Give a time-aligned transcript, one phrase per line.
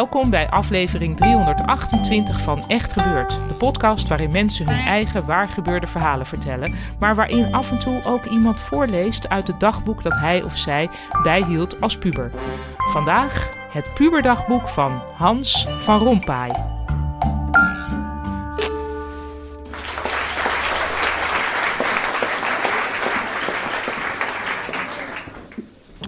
[0.00, 3.30] Welkom bij aflevering 328 van Echt Gebeurd.
[3.48, 8.24] De podcast waarin mensen hun eigen waargebeurde verhalen vertellen, maar waarin af en toe ook
[8.24, 10.88] iemand voorleest uit het dagboek dat hij of zij
[11.22, 12.32] bijhield als puber.
[12.76, 16.50] Vandaag het puberdagboek van Hans van Rompuy.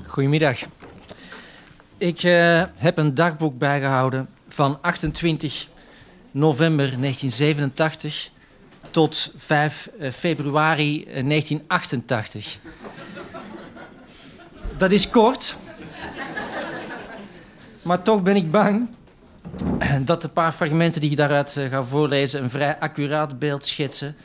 [0.06, 0.58] Goedemiddag.
[2.02, 5.68] Ik eh, heb een dagboek bijgehouden van 28
[6.30, 8.30] november 1987
[8.90, 12.58] tot 5 eh, februari eh, 1988.
[14.76, 15.56] Dat is kort,
[17.82, 18.88] maar toch ben ik bang
[20.04, 24.16] dat de paar fragmenten die ik daaruit eh, ga voorlezen een vrij accuraat beeld schetsen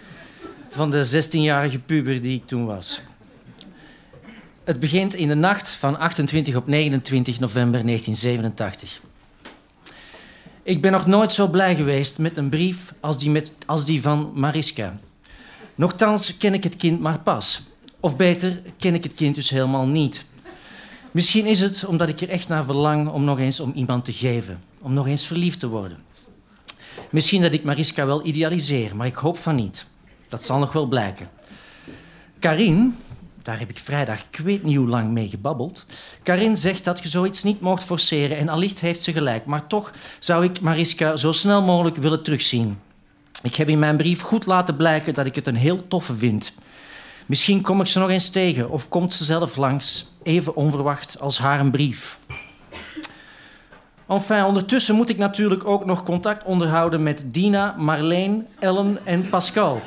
[0.70, 3.02] van de 16-jarige puber die ik toen was.
[4.68, 9.02] Het begint in de nacht van 28 op 29 november 1987.
[10.64, 14.02] Ik ben nog nooit zo blij geweest met een brief als die, met, als die
[14.02, 15.00] van Mariska.
[15.76, 17.64] Nochtans ken ik het kind maar pas.
[18.00, 20.26] Of beter, ken ik het kind dus helemaal niet.
[21.12, 24.14] Misschien is het omdat ik er echt naar verlang om nog eens om iemand te
[24.14, 24.60] geven.
[24.82, 25.98] Om nog eens verliefd te worden.
[27.10, 29.88] Misschien dat ik Mariska wel idealiseer, maar ik hoop van niet.
[30.28, 31.30] Dat zal nog wel blijken.
[32.39, 32.95] Karin,
[33.48, 35.86] daar heb ik vrijdag ik weet niet hoe lang mee gebabbeld.
[36.24, 39.46] Karin zegt dat je zoiets niet mocht forceren en allicht heeft ze gelijk.
[39.46, 42.80] Maar toch zou ik Mariska zo snel mogelijk willen terugzien.
[43.42, 46.54] Ik heb in mijn brief goed laten blijken dat ik het een heel toffe vind.
[47.26, 51.38] Misschien kom ik ze nog eens tegen of komt ze zelf langs, even onverwacht als
[51.38, 52.20] haar een brief.
[54.08, 59.82] Enfin, ondertussen moet ik natuurlijk ook nog contact onderhouden met Dina, Marleen, Ellen en Pascal.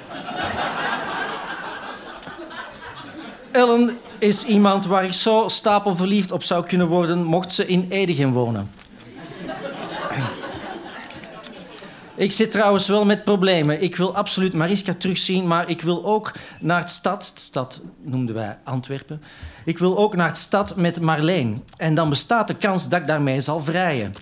[3.50, 8.32] Ellen is iemand waar ik zo stapelverliefd op zou kunnen worden mocht ze in Edegem
[8.32, 8.70] wonen.
[12.14, 13.82] Ik zit trouwens wel met problemen.
[13.82, 17.26] Ik wil absoluut Mariska terugzien, maar ik wil ook naar het stad.
[17.30, 19.22] Het stad noemden wij Antwerpen.
[19.64, 21.64] Ik wil ook naar het stad met Marleen.
[21.76, 24.14] En dan bestaat de kans dat ik daarmee zal vrijen.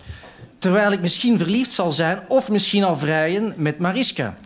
[0.59, 4.37] Terwijl ik misschien verliefd zal zijn of misschien al vrijen met Mariska.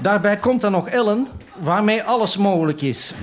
[0.00, 1.26] Daarbij komt dan nog Ellen,
[1.56, 3.14] waarmee alles mogelijk is.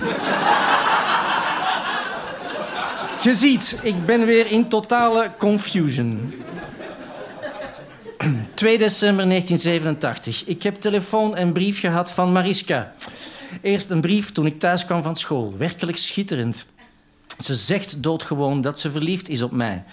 [3.25, 6.33] Je ziet, ik ben weer in totale confusion.
[8.53, 10.45] 2 december 1987.
[10.45, 12.93] Ik heb telefoon en brief gehad van Mariska.
[13.61, 15.53] Eerst een brief toen ik thuis kwam van school.
[15.57, 16.65] Werkelijk schitterend.
[17.39, 19.83] Ze zegt doodgewoon dat ze verliefd is op mij.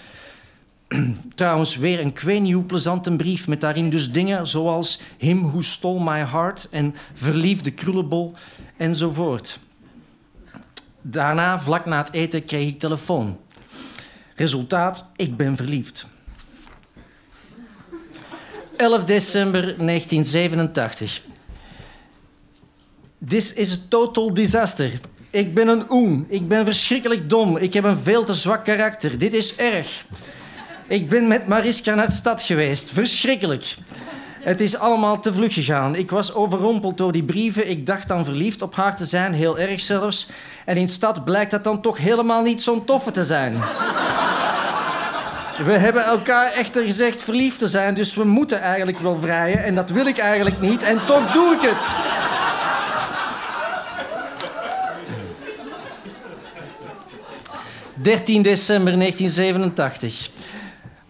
[1.35, 6.25] Trouwens, weer een kwenieuw plezante brief met daarin dus dingen zoals Him Who Stole My
[6.25, 8.33] Heart en Verliefde Krullenbol
[8.77, 9.59] enzovoort.
[11.05, 13.39] Daarna, vlak na het eten, kreeg ik telefoon.
[14.35, 16.05] Resultaat, ik ben verliefd.
[18.75, 21.21] 11 december 1987.
[23.27, 24.91] This is a total disaster.
[25.29, 26.25] Ik ben een oen.
[26.27, 27.57] Ik ben verschrikkelijk dom.
[27.57, 29.17] Ik heb een veel te zwak karakter.
[29.17, 30.05] Dit is erg.
[30.87, 32.91] Ik ben met Mariska naar de stad geweest.
[32.91, 33.75] Verschrikkelijk.
[34.43, 35.95] Het is allemaal te vlug gegaan.
[35.95, 37.69] Ik was overrompeld door die brieven.
[37.69, 40.27] Ik dacht dan verliefd op haar te zijn, heel erg zelfs.
[40.65, 43.61] En in stad blijkt dat dan toch helemaal niet zo'n toffe te zijn.
[45.65, 49.63] We hebben elkaar echter gezegd verliefd te zijn, dus we moeten eigenlijk wel vrijen.
[49.63, 51.95] En dat wil ik eigenlijk niet, en toch doe ik het.
[57.97, 60.29] ...13 december 1987.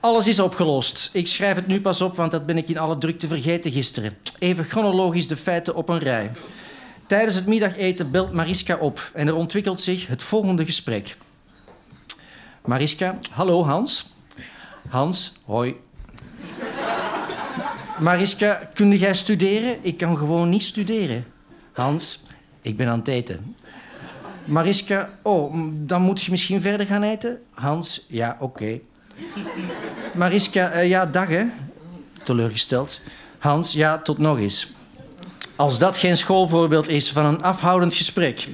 [0.04, 1.10] Alles is opgelost.
[1.14, 4.18] Ik schrijf het nu pas op, want dat ben ik in alle drukte vergeten gisteren.
[4.40, 6.32] Even chronologisch de feiten op een rij.
[7.08, 11.18] Tijdens het middageten belt Mariska op en er ontwikkelt zich het volgende gesprek.
[12.66, 14.14] Mariska, hallo Hans.
[14.90, 15.76] Hans, hoi.
[18.00, 19.78] Mariska, kun jij studeren?
[19.82, 21.26] Ik kan gewoon niet studeren.
[21.74, 22.26] Hans,
[22.62, 23.56] ik ben aan het eten.
[24.46, 27.42] Mariska, oh, dan moet je misschien verder gaan eten?
[27.50, 28.80] Hans, ja, oké.
[30.14, 31.44] Mariska, uh, ja, dag hè.
[32.24, 33.00] Teleurgesteld.
[33.38, 34.74] Hans, ja, tot nog eens.
[35.56, 38.48] Als dat geen schoolvoorbeeld is van een afhoudend gesprek.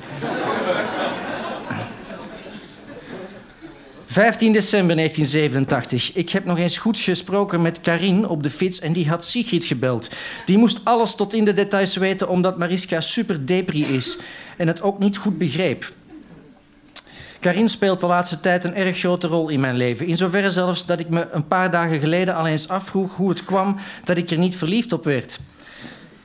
[4.05, 6.15] 15 december 1987.
[6.15, 9.65] Ik heb nog eens goed gesproken met Karin op de fiets en die had Sigrid
[9.65, 10.09] gebeld.
[10.45, 14.19] Die moest alles tot in de details weten omdat Mariska super depri is
[14.57, 15.93] en het ook niet goed begreep.
[17.39, 20.05] Karin speelt de laatste tijd een erg grote rol in mijn leven.
[20.05, 23.43] In zoverre zelfs dat ik me een paar dagen geleden al eens afvroeg hoe het
[23.43, 25.39] kwam dat ik er niet verliefd op werd.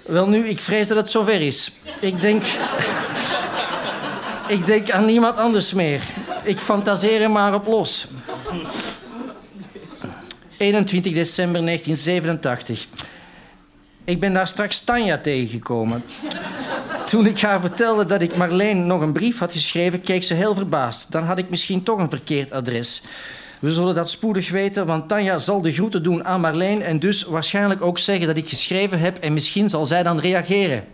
[0.03, 1.73] Wel nu, ik vrees dat het zover is.
[2.01, 2.43] Ik denk.
[4.49, 6.03] ik denk aan niemand anders meer.
[6.43, 8.09] Ik fantaseer er maar op los.
[10.59, 12.87] 21 december 1987.
[14.05, 16.05] Ik ben daar straks Tanja tegengekomen.
[17.07, 20.55] Toen ik haar vertelde dat ik Marleen nog een brief had geschreven, keek ze heel
[20.55, 21.13] verbaasd.
[21.13, 23.03] Dan had ik misschien toch een verkeerd adres.
[23.59, 27.23] We zullen dat spoedig weten, want Tanja zal de groeten doen aan Marleen en dus
[27.23, 30.85] waarschijnlijk ook zeggen dat ik geschreven heb en misschien zal zij dan reageren.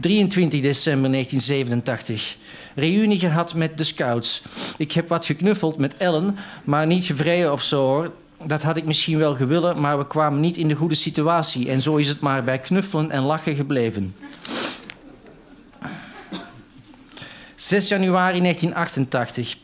[0.00, 2.36] 23 december 1987.
[2.74, 4.42] Reunie gehad met de scouts.
[4.76, 8.12] Ik heb wat geknuffeld met Ellen, maar niet gevreden of zo hoor.
[8.46, 11.70] Dat had ik misschien wel gewillen, maar we kwamen niet in de goede situatie.
[11.70, 14.14] En zo is het maar bij knuffelen en lachen gebleven.
[17.54, 19.56] 6 januari 1988.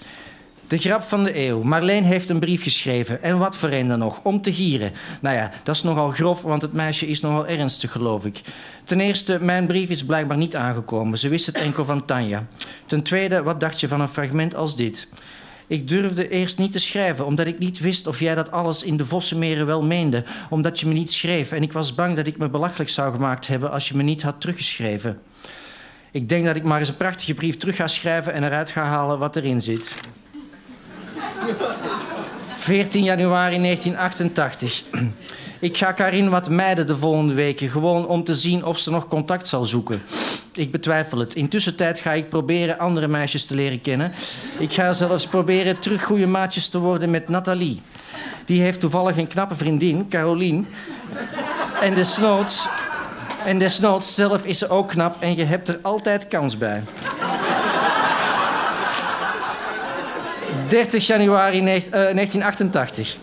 [0.67, 1.63] De grap van de eeuw.
[1.63, 3.23] Marleen heeft een brief geschreven.
[3.23, 4.21] En wat voor een dan nog?
[4.23, 4.93] Om te gieren.
[5.21, 8.41] Nou ja, dat is nogal grof, want het meisje is nogal ernstig, geloof ik.
[8.85, 11.19] Ten eerste, mijn brief is blijkbaar niet aangekomen.
[11.19, 12.47] Ze wist het enkel van Tanja.
[12.87, 15.09] Ten tweede, wat dacht je van een fragment als dit?
[15.71, 18.97] Ik durfde eerst niet te schrijven, omdat ik niet wist of jij dat alles in
[18.97, 21.53] de Vossenmeren wel meende, omdat je me niet schreef.
[21.53, 24.23] En ik was bang dat ik me belachelijk zou gemaakt hebben als je me niet
[24.23, 25.21] had teruggeschreven.
[26.11, 28.83] Ik denk dat ik maar eens een prachtige brief terug ga schrijven en eruit ga
[28.83, 29.95] halen wat erin zit.
[32.55, 34.85] 14 januari 1988.
[35.61, 39.07] Ik ga Karin wat mijden de volgende weken, gewoon om te zien of ze nog
[39.07, 40.03] contact zal zoeken.
[40.55, 41.35] Ik betwijfel het.
[41.35, 44.13] Intussen tijd ga ik proberen andere meisjes te leren kennen.
[44.59, 47.83] Ik ga zelfs proberen terug goede maatjes te worden met Nathalie.
[48.45, 50.65] Die heeft toevallig een knappe vriendin, Caroline.
[51.81, 52.69] En desnoods,
[53.45, 56.83] en desnoods zelf is ze ook knap en je hebt er altijd kans bij.
[60.69, 63.19] 30 januari 1988.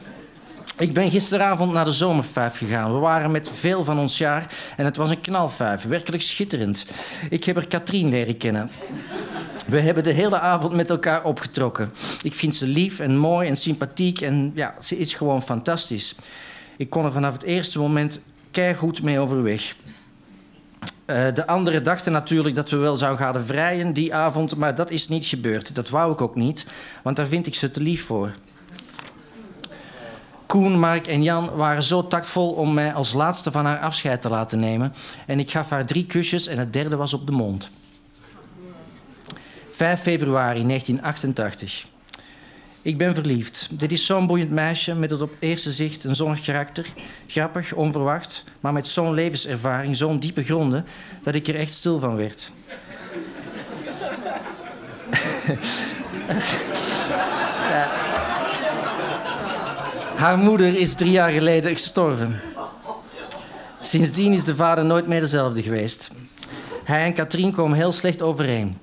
[0.75, 2.93] Eh, Ik ben gisteravond naar de zomervijf gegaan.
[2.93, 5.83] We waren met veel van ons jaar en het was een knalvijf.
[5.83, 6.85] Werkelijk schitterend.
[7.29, 8.69] Ik heb er Katrien leren kennen.
[9.67, 11.91] We hebben de hele avond met elkaar opgetrokken.
[12.23, 16.15] Ik vind ze lief en mooi en sympathiek en ja, ze is gewoon fantastisch.
[16.77, 18.21] Ik kon er vanaf het eerste moment
[18.51, 19.75] keihard mee overweg.
[21.05, 24.91] Uh, de anderen dachten natuurlijk dat we wel zouden gaan vrijen die avond, maar dat
[24.91, 25.75] is niet gebeurd.
[25.75, 26.65] Dat wou ik ook niet,
[27.03, 28.31] want daar vind ik ze te lief voor.
[30.47, 34.29] Koen, Mark en Jan waren zo tactvol om mij als laatste van haar afscheid te
[34.29, 34.93] laten nemen.
[35.25, 37.69] En ik gaf haar drie kusjes en het derde was op de mond.
[39.71, 41.85] 5 februari 1988.
[42.81, 43.69] Ik ben verliefd.
[43.71, 46.85] Dit is zo'n boeiend meisje met het op eerste zicht een zonnig karakter.
[47.27, 50.85] Grappig, onverwacht, maar met zo'n levenservaring, zo'n diepe gronden,
[51.23, 52.51] dat ik er echt stil van werd.
[57.69, 58.07] ja.
[60.17, 62.39] Haar moeder is drie jaar geleden gestorven.
[63.81, 66.11] Sindsdien is de vader nooit meer dezelfde geweest.
[66.83, 68.77] Hij en Katrien komen heel slecht overeen.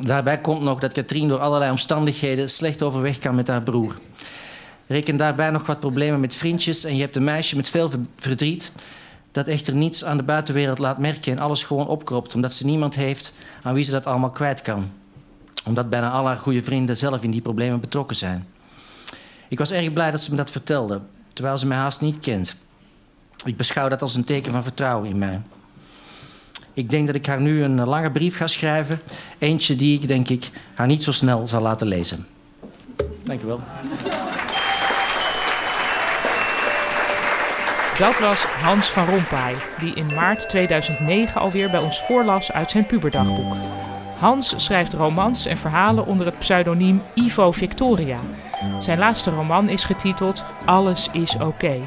[0.00, 3.98] Daarbij komt nog dat Katrien door allerlei omstandigheden slecht overweg kan met haar broer.
[4.86, 8.72] Reken daarbij nog wat problemen met vriendjes en je hebt een meisje met veel verdriet
[9.32, 12.94] dat echter niets aan de buitenwereld laat merken en alles gewoon opkropt, omdat ze niemand
[12.94, 14.90] heeft aan wie ze dat allemaal kwijt kan.
[15.64, 18.46] Omdat bijna al haar goede vrienden zelf in die problemen betrokken zijn.
[19.48, 21.00] Ik was erg blij dat ze me dat vertelde,
[21.32, 22.56] terwijl ze mij haast niet kent.
[23.44, 25.40] Ik beschouw dat als een teken van vertrouwen in mij.
[26.74, 29.00] Ik denk dat ik haar nu een lange brief ga schrijven.
[29.38, 32.26] Eentje die ik, denk ik, haar niet zo snel zal laten lezen.
[33.22, 33.60] Dank u wel.
[37.98, 42.86] Dat was Hans van Rompuy, die in maart 2009 alweer bij ons voorlas uit zijn
[42.86, 43.56] puberdagboek.
[44.18, 48.18] Hans schrijft romans en verhalen onder het pseudoniem Ivo Victoria.
[48.78, 51.80] Zijn laatste roman is getiteld Alles is oké.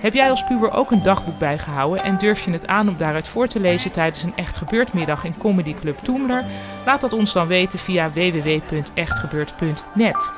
[0.00, 3.28] Heb jij als puber ook een dagboek bijgehouden en durf je het aan om daaruit
[3.28, 6.44] voor te lezen tijdens een Echt Gebeurd middag in Comedy Club Toemler?
[6.84, 10.30] Laat dat ons dan weten via www.echtgebeurd.net.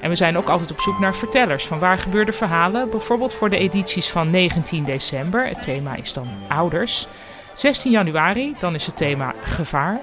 [0.00, 3.50] En we zijn ook altijd op zoek naar vertellers van waar gebeurde verhalen, bijvoorbeeld voor
[3.50, 5.46] de edities van 19 december.
[5.46, 7.08] Het thema is dan ouders.
[7.56, 10.00] 16 januari, dan is het thema gevaar.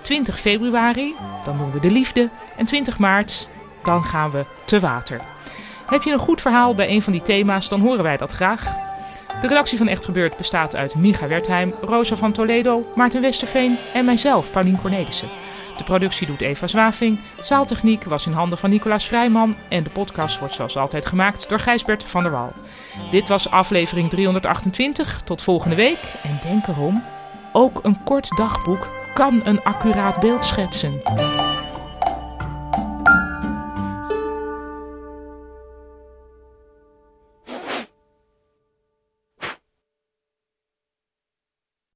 [0.00, 2.28] 20 februari, dan doen we de liefde.
[2.56, 3.48] En 20 maart,
[3.86, 5.20] dan gaan we te water.
[5.86, 8.64] Heb je een goed verhaal bij een van die thema's, dan horen wij dat graag.
[9.40, 14.04] De redactie van Echt Gebeurd bestaat uit Micha Wertheim, Rosa van Toledo, Maarten Westerveen en
[14.04, 15.28] mijzelf, Paulien Cornelissen.
[15.76, 20.38] De productie doet Eva Zwaving, zaaltechniek was in handen van Nicolaas Vrijman en de podcast
[20.38, 22.52] wordt zoals altijd gemaakt door Gijsbert van der Wal.
[23.10, 25.20] Dit was aflevering 328.
[25.24, 27.02] Tot volgende week en denk erom,
[27.52, 31.00] ook een kort dagboek kan een accuraat beeld schetsen.